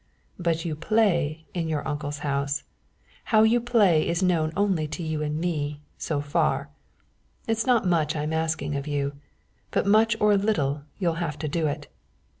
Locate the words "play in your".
0.75-1.87